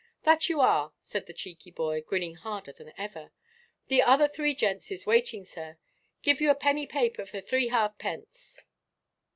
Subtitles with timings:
[0.23, 3.29] "That you are," said the cheeky boy, grinning harder than ever;
[3.87, 5.77] "the other three gents is waiting, sir.
[6.23, 8.57] Get you a penny paper for three half–pence."